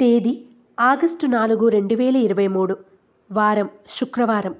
తేదీ 0.00 0.44
ఆగస్టు 0.78 1.26
నాలుగు 1.26 1.68
రెండు 1.68 1.94
వేల 1.94 2.16
ఇరవై 2.16 2.46
మూడు 2.46 2.76
వారం 3.30 3.68
శుక్రవారం. 3.96 4.54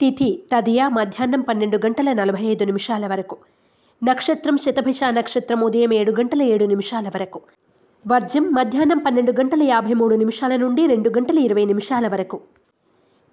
తిథి 0.00 0.44
తదియ 0.52 0.88
మధ్యాహ్నం 0.88 1.40
పన్నెండు 1.40 1.78
గంటల 1.86 2.12
నలభై 2.12 2.44
ఐదు 2.44 2.64
నిమిషాల 2.64 3.06
వరకు. 3.06 3.36
నక్షత్రం 4.04 4.56
శతభిష 4.56 5.00
నక్షత్రం 5.04 5.60
ఉదయం 5.60 5.92
ఏడు 5.92 6.12
గంటల 6.12 6.42
ఏడు 6.42 6.64
నిమిషాల 6.64 7.08
వరకు. 7.08 7.40
వర్జం 8.06 8.44
మధ్యాహ్నం 8.52 8.98
పన్నెండు 8.98 9.32
గంటల 9.32 9.62
యాభై 9.62 9.94
మూడు 9.94 10.14
నిమిషాల 10.14 10.56
నుండి 10.56 10.86
రెండు 10.86 11.08
గంటల 11.08 11.38
ఇరవై 11.38 11.64
నిమిషాల 11.64 12.08
వరకు. 12.08 12.40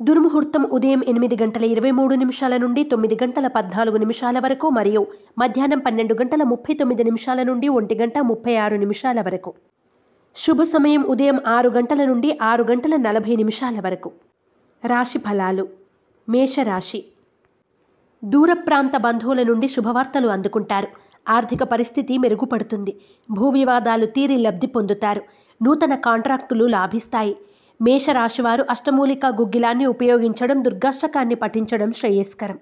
దుర్ముహూర్తం 0.02 0.66
ఉదయం 0.72 1.04
ఎనిమిది 1.08 1.38
గంటల 1.44 1.64
ఇరవై 1.64 1.92
మూడు 1.92 2.16
నిమిషాల 2.16 2.58
నుండి 2.58 2.84
తొమ్మిది 2.84 3.18
గంటల 3.24 3.48
పద్నాలుగు 3.48 3.98
నిమిషాల 3.98 4.40
వరకు 4.40 4.70
మరియు 4.70 5.08
మధ్యాహ్నం 5.40 5.80
పన్నెండు 5.80 6.14
గంటల 6.14 6.44
ముప్పై 6.44 6.74
తొమ్మిది 6.74 7.04
నిమిషాల 7.04 7.44
నుండి 7.44 7.68
ఒంటి 7.68 7.96
గంట 7.96 8.18
ముప్పై 8.20 8.56
ఆరు 8.56 8.76
నిమిషాల 8.76 9.22
వరకు. 9.22 9.54
శుభ 10.36 10.62
సమయం 10.64 11.04
ఉదయం 11.04 11.42
ఆరు 11.48 11.70
గంటల 11.70 12.06
నుండి 12.06 12.38
ఆరు 12.42 12.64
గంటల 12.64 12.96
నలభై 12.96 13.36
నిమిషాల 13.36 13.80
వరకు. 13.80 14.12
రాశి 14.86 15.18
ఫలాలు. 15.18 15.68
మేషరాశి. 16.30 17.04
దూర 18.26 18.54
ప్రాంత 18.54 18.98
బంధువుల 18.98 19.44
నుండి 19.44 19.68
శుభవార్తలు 19.68 20.28
అందుకుంటారు. 20.28 20.88
ఆర్థిక 21.30 21.64
పరిస్థితి 21.64 22.18
మెరుగుపడుతుంది. 22.18 23.02
భూ 23.32 23.50
వివాదాలు 23.50 24.06
తీరి 24.06 24.38
లబ్ధి 24.38 24.68
పొందుతారు. 24.68 25.22
నూతన 25.64 25.96
కాంట్రాక్టులు 25.96 26.66
లాభిస్తాయి. 26.66 27.36
మేషరాశివారు 27.82 28.66
అష్టమూలిక 28.70 29.26
గుగ్గిలాన్ని 29.26 29.86
ఉపయోగించడం 29.86 30.64
దుర్గాష్టకాన్ని 30.64 31.36
పఠించడం 31.36 31.92
శ్రేయస్కరం. 31.92 32.60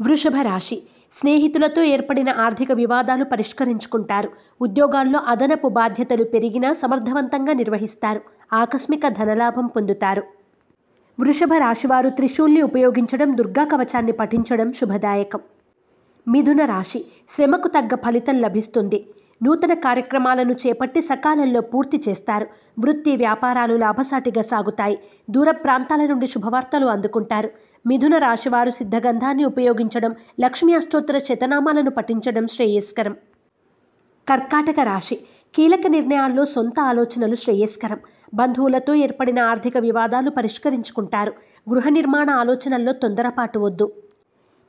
వృషభ 0.00 0.36
రాశి 0.42 0.82
స్నేహితులతో 1.12 1.82
ఏర్పడిన 1.82 2.30
ఆర్థిక 2.30 2.72
వివాదాలు 2.72 3.24
పరిష్కరించుకుంటారు. 3.24 4.28
ఉద్యోగాల్లో 4.62 5.20
అదనపు 5.26 5.68
బాధ్యతలు 5.68 6.24
పెరిగినా 6.24 6.72
సమర్థవంతంగా 6.72 7.52
నిర్వహిస్తారు. 7.52 8.20
ఆకస్మిక 8.52 9.08
ధనలాభం 9.08 9.66
పొందుతారు. 9.66 10.22
వృషభ 11.18 11.52
రాశివారు 11.54 12.08
త్రిశూల్ని 12.08 12.62
ఉపయోగించడం 12.62 13.36
దుర్గా 13.36 13.64
కవచాన్ని 13.64 14.12
పఠించడం 14.12 14.72
శుభదాయకం. 14.72 15.40
మిథున 16.28 16.64
రాశి 16.64 17.04
శ్రమకు 17.28 17.68
తగ్గ 17.68 17.94
ఫలితం 17.94 18.40
లభిస్తుంది. 18.40 18.98
నూతన 19.42 19.74
కార్యక్రమాలను 19.74 20.52
చేపట్టి 20.52 21.00
సకాలంలో 21.00 21.60
పూర్తి 21.60 22.02
చేస్తారు. 22.08 22.46
వృత్తి 22.78 23.16
వ్యాపారాలు 23.16 23.74
లాభసాటిగా 23.74 24.42
సాగుతాయి. 24.42 24.98
దూర 25.30 25.50
ప్రాంతాల 25.50 26.06
నుండి 26.06 26.26
శుభవార్తలు 26.26 26.86
అందుకుంటారు. 26.86 27.50
మిథున 27.86 28.18
రాశివారు 28.18 28.70
సిద్ధగంధాన్ని 28.70 29.44
ఉపయోగించడం 29.44 30.14
లక్ష్మీ 30.40 30.74
అష్టోత్తర 30.74 31.18
శతనామాలను 31.18 31.90
పఠించడం 31.90 32.46
శ్రేయస్కరం. 32.46 33.16
కర్కాటక 34.28 34.80
రాశి. 34.80 35.16
కీలక 35.54 35.86
నిర్ణయాల్లో 35.86 36.44
సొంత 36.44 36.80
ఆలోచనలు 36.80 37.34
శ్రేయస్కరం. 37.34 38.00
బంధువులతో 38.34 38.94
ఏర్పడిన 38.94 39.38
ఆర్థిక 39.38 39.76
వివాదాలు 39.78 40.30
పరిష్కరించుకుంటారు. 40.30 41.32
గృహ 41.70 41.88
నిర్మాణ 41.88 42.30
ఆలోచనల్లో 42.30 42.92
తొందరపాటు 42.92 43.58
వద్దు. 43.58 43.92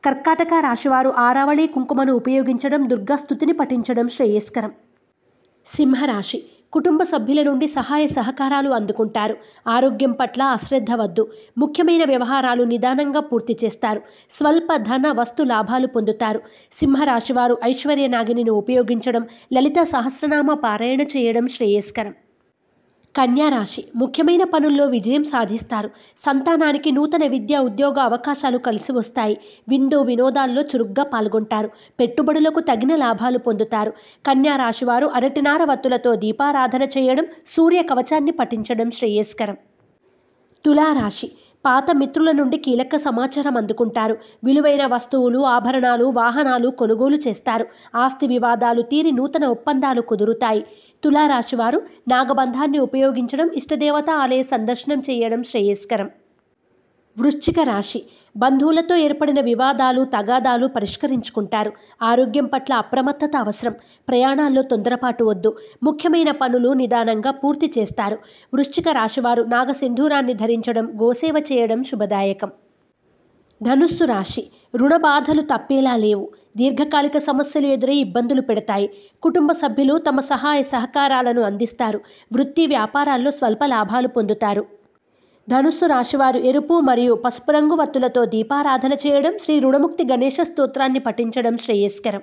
కర్కాటక 0.06 0.54
రాశివారు 0.60 1.10
ఆరావళి 1.10 1.68
కుంకుమను 1.68 2.14
ఉపయోగించడం 2.14 2.90
దుర్గాస్థుతిని 2.90 3.52
పఠించడం 3.52 4.08
శ్రేయస్కరం. 4.08 4.72
సింహరాశి. 5.68 6.44
కుటుంబ 6.74 7.04
సభ్యుల 7.04 7.44
నుండి 7.44 7.68
సహాయ 7.68 8.08
సహకారాలు 8.08 8.70
అందుకుంటారు. 8.70 9.36
ఆరోగ్యం 9.68 10.12
పట్ల 10.12 10.44
అశ్రద్ధ 10.44 10.92
వద్దు. 10.94 11.28
ముఖ్యమైన 11.58 12.04
వ్యవహారాలు 12.06 12.64
నిదానంగా 12.64 13.20
పూర్తి 13.20 13.58
చేస్తారు. 13.66 14.02
స్వల్ప 14.30 14.76
ధన 14.78 15.12
వస్తు 15.12 15.44
లాభాలు 15.44 15.88
పొందుతారు. 15.88 16.42
సింహరాశివారు 16.72 17.58
ఐశ్వర్య 17.64 18.08
నాగిని 18.08 18.50
ఉపయోగించడం 18.50 19.28
లలిత 19.54 19.84
సహస్రనామ 19.84 20.54
పారాయణ 20.54 21.02
చేయడం 21.02 21.48
శ్రేయస్కరం. 21.48 22.14
కన్యారాశి. 23.16 23.84
ముఖ్యమైన 23.96 24.44
పనుల్లో 24.44 24.86
విజయం 24.86 25.24
సాధిస్తారు. 25.24 25.90
సంతానానికి 26.18 26.92
నూతన 26.92 27.28
విద్య 27.28 27.58
ఉద్యోగ 27.58 28.00
అవకాశాలు 28.00 28.58
కలిసి 28.58 28.92
వస్తాయి. 28.92 29.38
విందు 29.70 30.02
వినోదాల్లో 30.02 30.62
చురుగ్గా 30.62 31.04
పాల్గొంటారు. 31.04 31.70
పెట్టుబడులకు 32.00 32.60
తగిన 32.60 32.96
లాభాలు 32.96 33.38
పొందుతారు. 33.38 33.94
కన్యారాశి 34.26 34.86
వారు 34.86 35.08
అరటినార 35.08 35.64
వత్తులతో 35.64 36.16
దీపారాధన 36.16 36.84
చేయడం 36.98 37.26
సూర్య 37.48 37.82
కవచాన్ని 37.82 38.32
పఠించడం 38.32 38.92
శ్రేయస్కరం. 38.92 39.58
తులారాశి. 40.66 41.32
పాత 41.66 41.92
మిత్రుల 41.92 42.32
నుండి 42.32 42.58
కీలక 42.58 42.96
సమాచారం 42.98 43.58
అందుకుంటారు. 43.58 44.16
విలువైన 44.44 44.86
వస్తువులు 44.86 45.40
ఆభరణాలు 45.46 46.06
వాహనాలు 46.06 46.70
కొనుగోలు 46.70 47.16
చేస్తారు. 47.18 47.66
ఆస్తి 47.96 48.28
వివాదాలు 48.28 48.82
తీరి 48.82 49.12
నూతన 49.12 49.46
ఒప్పందాలు 49.46 50.02
కుదురుతాయి. 50.02 50.64
తులారాశివారు 51.04 51.82
నాగబంధాన్ని 52.08 52.80
ఉపయోగించడం 52.80 53.48
ఇష్టదేవత 53.48 54.10
ఆలయ 54.10 54.42
సందర్శనం 54.42 55.00
చేయడం 55.00 55.44
శ్రేయస్కరం. 55.44 56.10
వృశ్చిక 57.20 57.60
రాశి 57.60 58.04
బంధువులతో 58.38 58.96
ఏర్పడిన 58.96 59.42
వివాదాలు 59.42 60.04
తగాదాలు 60.04 60.68
పరిష్కరించుకుంటారు. 60.68 61.72
ఆరోగ్యం 62.02 62.46
పట్ల 62.46 62.74
అప్రమత్తత 62.74 63.32
అవసరం. 63.36 63.74
ప్రయాణాల్లో 64.08 64.62
తొందరపాటు 64.62 65.24
వద్దు. 65.24 65.58
ముఖ్యమైన 65.84 66.32
పనులు 66.32 66.70
నిదానంగా 66.74 67.32
పూర్తి 67.32 67.72
చేస్తారు. 67.78 68.18
వృశ్చిక 68.54 68.90
రాశివారు 68.90 69.44
నాగసింధూరాన్ని 69.44 70.34
ధరించడం 70.34 70.88
గోసేవ 71.02 71.44
చేయడం 71.52 71.84
శుభదాయకం. 71.84 72.52
ధనుస్సు 73.64 74.04
రాశి 74.04 74.44
రుణ 74.76 74.96
బాధలు 74.96 75.42
తప్పేలా 75.42 75.96
లేవు. 75.96 76.30
దీర్ఘకాలిక 76.58 77.18
సమస్యలు 77.18 77.68
ఎదురై 77.68 77.96
ఇబ్బందులు 77.96 78.42
పెడతాయి. 78.42 78.90
కుటుంబ 79.24 79.52
సభ్యులు 79.52 79.98
తమ 79.98 80.20
సహాయ 80.20 80.62
సహకారాలను 80.62 81.42
అందిస్తారు. 81.42 82.00
వృత్తి 82.34 82.68
వ్యాపారాల్లో 82.68 83.32
స్వల్ప 83.32 83.66
లాభాలు 83.66 84.08
పొందుతారు. 84.08 84.66
ధనుస్సు 85.50 85.86
రాశివారు 85.86 86.40
ఎరుపు 86.40 86.80
మరియు 86.80 87.14
పసుపు 87.14 87.52
రంగు 87.52 87.76
వత్తులతో 87.76 88.26
దీపారాధన 88.26 88.94
చేయడం 88.94 89.38
శ్రీ 89.38 89.60
రుణముక్తి 89.60 90.04
గణేష 90.12 90.42
స్తోత్రాన్ని 90.42 91.00
పఠించడం 91.00 91.58
శ్రేయస్కరం. 91.58 92.22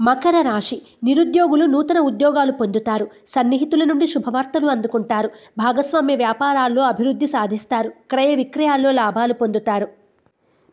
మకర 0.00 0.40
రాశి 0.40 0.82
నిరుద్యోగులు 1.04 1.66
నూతన 1.66 1.98
ఉద్యోగాలు 1.98 2.52
పొందుతారు. 2.52 3.08
సన్నిహితుల 3.26 3.84
నుండి 3.84 4.06
శుభవార్తలు 4.06 4.66
అందుకుంటారు. 4.66 5.30
భాగస్వామ్య 5.58 6.16
వ్యాపారాల్లో 6.16 6.82
అభివృద్ధి 6.82 7.26
సాధిస్తారు. 7.26 7.88
క్రయ 8.10 8.34
విక్రయాల్లో 8.34 8.90
లాభాలు 8.90 9.32
పొందుతారు. 9.32 10.01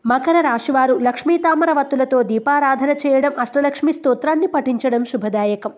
మకర 0.06 0.40
రాశివారు 0.40 0.94
లక్ష్మీ 0.94 1.38
దీపారాధన 2.22 2.90
చేయడం 2.90 3.32
అష్టలక్ష్మి 3.38 3.92
స్తోత్రాన్ని 3.92 4.46
పఠించడం 4.46 5.04
శుభదాయకం. 5.04 5.72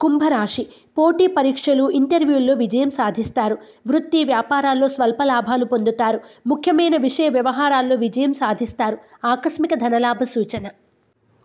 కుంభరాశి. 0.00 0.66
పోటీ 0.98 1.26
పరీక్షలు 1.26 1.90
ఇంటర్వ్యూల్లో 1.90 2.54
విజయం 2.54 2.90
సాధిస్తారు. 2.90 3.58
వృత్తి 3.86 4.24
వ్యాపారాల్లో 4.24 4.88
స్వల్ప 4.88 5.22
లాభాలు 5.22 5.64
పొందుతారు. 5.64 6.20
ముఖ్యమైన 6.46 6.96
విషయ 6.96 7.28
వ్యవహారాల్లో 7.28 7.96
విజయం 7.96 8.32
సాధిస్తారు. 8.32 8.98
ఆకస్మిక 9.24 9.74
ధనలాభ 9.74 10.22
సూచన. 10.22 10.68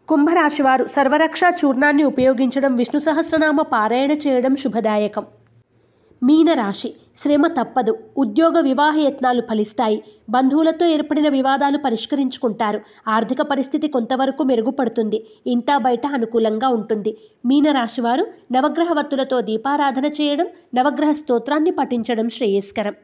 కుంభరాశివారు 0.08 0.86
సర్వరక్ష 0.88 1.42
చూర్ణాన్ని 1.66 2.04
ఉపయోగించడం 2.04 2.76
విష్ణు 2.76 3.00
సహస్రనామ 3.00 3.62
పారాయణ 3.62 4.12
చేయడం 4.12 4.56
శుభదాయకం. 4.56 5.26
మీనరాశి. 6.24 6.90
శ్రమ 7.16 7.48
తప్పదు. 7.48 7.94
ఉద్యోగ 8.18 8.60
వివాహ 8.60 8.98
యత్నాలు 9.00 9.42
ఫలిస్తాయి. 9.42 10.04
బంధువులతో 10.30 10.86
ఏర్పడిన 10.86 11.30
వివాదాలు 11.30 11.78
పరిష్కరించుకుంటారు. 11.78 12.80
ఆర్థిక 13.08 13.42
పరిస్థితి 13.42 13.88
కొంతవరకు 13.88 14.44
మెరుగుపడుతుంది. 14.44 15.26
ఇంటా 15.48 15.78
బయట 15.78 16.08
అనుకూలంగా 16.08 16.70
ఉంటుంది. 16.70 17.18
మీనరాశివారు 17.46 18.26
నవగ్రహ 18.52 18.94
వత్తులతో 18.94 19.42
దీపారాధన 19.42 20.06
చేయడం 20.06 20.48
నవగ్రహ 20.76 21.12
స్తోత్రాన్ని 21.12 21.72
పఠించడం 21.72 22.30
శ్రేయస్కరం. 22.30 22.96